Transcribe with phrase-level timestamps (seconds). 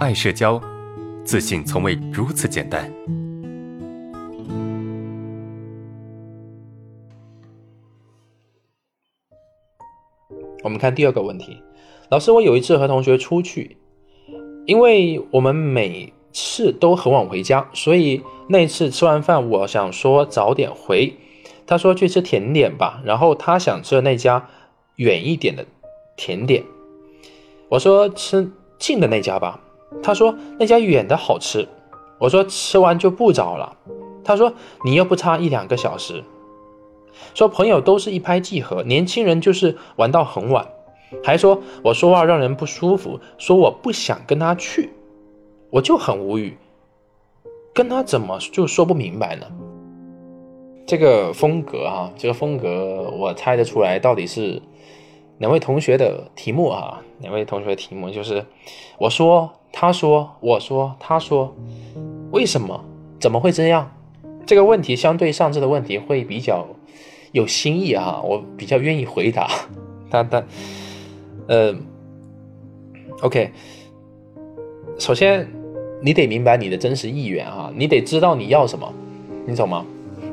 [0.00, 0.58] 爱社交，
[1.26, 2.90] 自信从未如此简单。
[10.64, 11.62] 我们看第二个问题，
[12.08, 13.76] 老师，我有一次和同学出去，
[14.64, 21.14] 因为我们每次都很晚回家，所以那次吃完饭，我想说早点回。
[21.66, 24.48] 他说去吃甜点吧，然后他想吃那家
[24.96, 25.66] 远一点的
[26.16, 26.64] 甜点。
[27.68, 29.60] 我说吃近的那家吧，
[30.02, 31.66] 他说那家远的好吃。
[32.18, 33.76] 我说吃完就不找了。
[34.22, 34.52] 他说
[34.84, 36.22] 你又不差一两个小时。
[37.34, 40.66] 说朋友都是一拍即合，年轻人就是玩到很晚。
[41.24, 44.90] 还说我说话让人不舒服，说我不想跟他去，
[45.70, 46.56] 我就很无语，
[47.74, 49.46] 跟他怎么就说不明白呢？
[50.86, 54.60] 这个风格哈，这个风格我猜得出来，到底是
[55.40, 57.02] 两位同学的题目哈？
[57.20, 58.44] 两位同学的题目就是
[58.98, 61.54] 我说，他说，我说，他说，
[62.30, 62.84] 为什么？
[63.18, 63.90] 怎么会这样？
[64.44, 66.66] 这个问题相对上次的问题会比较
[67.32, 69.48] 有新意啊，我比较愿意回答。
[70.10, 70.46] 但但
[71.48, 71.74] 呃
[73.22, 73.50] ，OK，
[74.98, 75.48] 首先
[76.02, 78.92] 你得明白你的真实意愿啊，你得知道你要什么，
[79.46, 79.86] 你懂吗？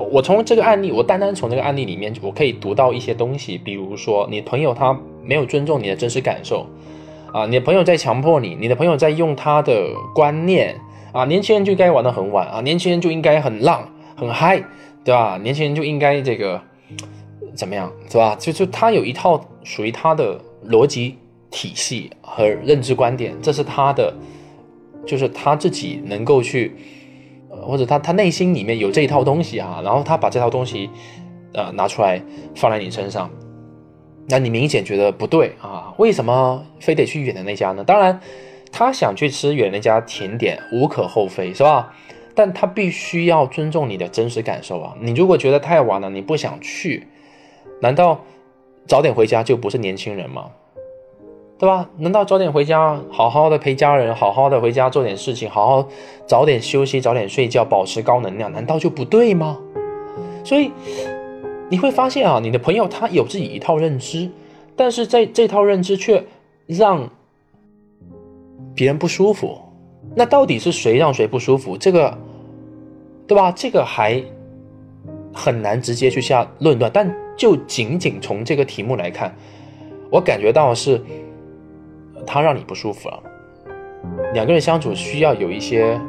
[0.00, 6.66] 我从这个案例，我单单从这个案例里面，我可以读到一些东西，比如说你朋友他没有尊重你的真实感受，
[7.32, 10.76] 啊，你的朋友在强迫你，你的朋友在用他的观念，
[11.12, 14.62] 啊，年轻人就该玩得很晚啊，年轻人就应该很浪很嗨，
[15.04, 15.38] 对吧？
[15.42, 16.60] 年轻人就应该这个
[17.54, 18.36] 怎么样，是吧？
[18.38, 21.16] 就就他有一套属于他的逻辑
[21.50, 24.14] 体系和认知观点，这是他的，
[25.06, 26.74] 就是他自己能够去。
[27.50, 30.88] 或者他他内心里面有这一套东西啊，然后他把这套东西，
[31.52, 32.22] 呃拿出来
[32.54, 33.30] 放在你身上，
[34.28, 35.92] 那你明显觉得不对啊？
[35.98, 37.82] 为什么非得去远的那家呢？
[37.84, 38.20] 当然，
[38.70, 41.92] 他想去吃远那家甜点无可厚非，是吧？
[42.32, 44.94] 但他必须要尊重你的真实感受啊！
[45.00, 47.08] 你如果觉得太晚了，你不想去，
[47.82, 48.24] 难道
[48.86, 50.46] 早点回家就不是年轻人吗？
[51.60, 51.90] 对吧？
[51.98, 55.86] 难道早点回家，好好的陪家人，好好的回家做点事情，好好
[56.26, 59.58] 早点休息，早点睡觉，保持高能量，难道就不对吗？
[60.42, 60.72] 所以
[61.68, 64.30] 你会发现啊，你的朋友他有自己一套认知，
[64.74, 66.24] 但是在这套认知却
[66.66, 67.06] 让
[68.74, 69.60] 别人不舒服。
[70.14, 71.76] 那到底是谁让谁不舒服？
[71.76, 72.16] 这个，
[73.26, 73.52] 对吧？
[73.52, 74.24] 这个还
[75.34, 76.90] 很难直接去下论断。
[76.90, 79.36] 但就仅仅从这个题目来看，
[80.10, 80.98] 我感觉到是。
[82.32, 83.20] 他让你不舒服了，
[84.32, 86.00] 两个人相处需要有一些，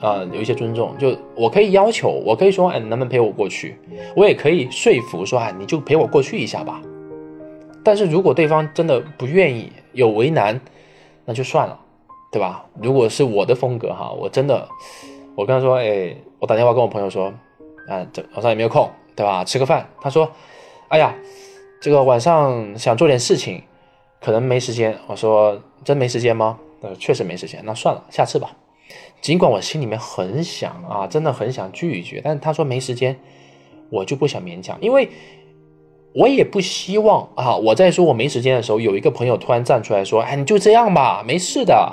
[0.00, 0.92] 呃，有一些尊重。
[0.98, 3.78] 就我可以要求，我可以说，哎，能不能陪我过去？
[4.16, 6.82] 我也可以说服说，哎，你就陪我过去一下吧。
[7.84, 10.60] 但是如果对方真的不愿意，有为难，
[11.24, 11.78] 那就算了，
[12.32, 12.66] 对吧？
[12.82, 14.68] 如果是我的风格哈，我真的，
[15.36, 17.32] 我跟他说，哎，我打电话跟我朋友说，
[17.88, 19.44] 啊，这晚上有没有空，对吧？
[19.44, 19.88] 吃个饭。
[20.00, 20.28] 他说，
[20.88, 21.14] 哎呀，
[21.80, 23.62] 这个晚上想做点事情。
[24.20, 26.58] 可能没时间，我说真没时间吗？
[26.80, 28.56] 呃，确实没时间，那算了，下次吧。
[29.20, 33.18] 尽管我心里面很想啊，真的很想拒绝，但是他说没时间，
[33.90, 35.08] 我就不想勉强，因为
[36.14, 41.92] 我也不希望啊，我在说我没时间的时候，有一个朋友突然站出来说，哎，你就这样吧，没事的。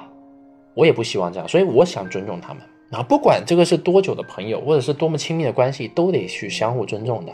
[0.75, 7.34] 我也不希望这样，所以我想尊重他们啊，不管这个是多久的朋友，或者是多么亲密的关系，都得去相互尊重的，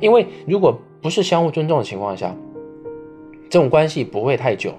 [0.00, 2.34] 因为如果不是相互尊重的情况下。
[3.50, 4.74] 这种关系不会太久，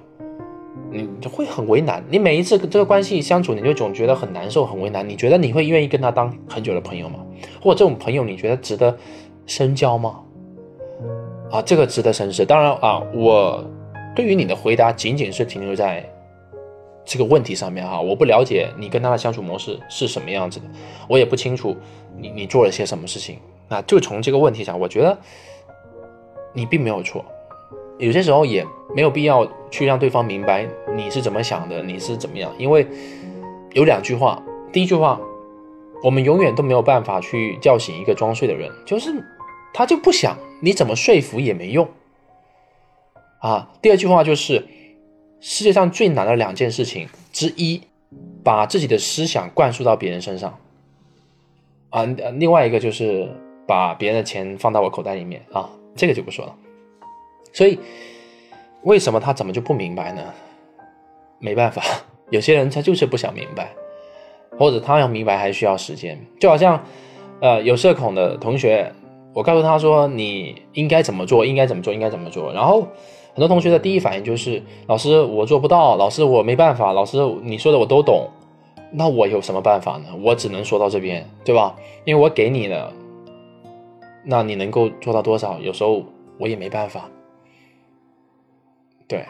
[0.91, 2.03] 你就会很为难。
[2.09, 5.07] 你每一次跟这个关系相处，你就总觉得很难受、很为难。
[5.07, 7.19] 你觉得你会愿意跟他当很久的朋友吗？
[7.61, 8.97] 或者这种朋友，你觉得值得
[9.45, 10.19] 深交吗？
[11.51, 12.45] 啊，这个值得深思。
[12.45, 13.63] 当然啊，我
[14.16, 16.07] 对于你的回答仅仅是停留在
[17.06, 18.00] 这个问题上面哈。
[18.00, 20.66] 我不了解你跟他的相处模式是什么样子的，
[21.07, 21.75] 我也不清楚
[22.17, 23.38] 你你做了些什么事情。
[23.67, 25.17] 那就从这个问题上，我觉得
[26.53, 27.23] 你并没有错。
[28.00, 28.66] 有些时候也
[28.96, 30.66] 没有必要去让对方明白
[30.96, 32.88] 你是怎么想的，你是怎么样，因为
[33.74, 34.42] 有两句话。
[34.72, 35.19] 第一句话，
[36.01, 39.12] 我们永远都没有办法去叫醒一个装睡的人，就是
[39.74, 41.88] 他就不想，你怎么说服也没用
[43.40, 43.69] 啊。
[43.81, 44.66] 第二句话就是，
[45.42, 47.81] 世界上最难的两件事情之一，
[48.44, 50.57] 把自己的思想灌输到别人身上
[51.90, 52.06] 啊。
[52.38, 53.30] 另外一个就是
[53.68, 56.56] 把别人的钱放到我口袋里面啊，这个就不说了。
[57.51, 57.80] 所以，
[58.84, 60.22] 为什么他怎么就不明白呢？
[61.40, 61.81] 没办法，
[62.30, 63.72] 有些人他就是不想明白，
[64.57, 66.19] 或者他要明白还需要时间。
[66.40, 66.84] 就好像，
[67.42, 68.92] 呃，有社恐的同学，
[69.34, 72.88] 我告诉他说你应该怎么做，应该怎么做，应该怎么做，然后
[73.34, 78.28] 很多同学的第一反应就是：“老师，我做不到；老师，我没办法；老师，你说的我都懂。”
[78.92, 80.06] 那我有什么办法呢？
[80.24, 81.75] 我只能说到这边，对吧？
[82.06, 82.92] 因为我给你了，
[84.25, 85.60] 那你能够做到多少？
[85.60, 86.04] 有时候
[86.40, 87.07] 我也没办法。
[89.09, 89.25] 对，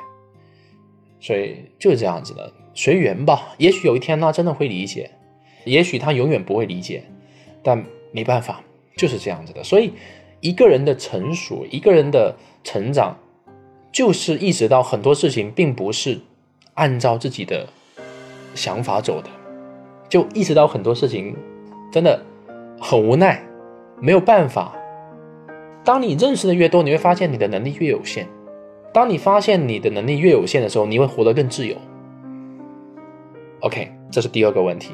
[1.20, 3.56] 所以就是这样子的，随缘吧。
[3.58, 5.10] 也许有一天他真的会理解，
[5.64, 7.02] 也许他永远不会理解，
[7.64, 7.82] 但
[8.12, 8.62] 没办法，
[8.98, 9.64] 就是这样子的。
[9.64, 9.94] 所以
[10.42, 13.18] 一个人的成熟，一个人的成长，
[13.92, 16.20] 就是意识到很多事情并不是
[16.74, 17.66] 按照自己的
[18.54, 19.30] 想法走的。
[20.10, 21.34] 就意识到很多事情
[21.90, 22.22] 真的
[22.82, 23.42] 很无奈，
[24.02, 24.76] 没有办法。
[25.86, 28.28] 当你认识的越多，你会发现你的能力越有限。
[28.92, 31.76] 当你发现你的能力越有限的时候，你会活得更自由。
[33.62, 34.94] OK，这是第二个问题。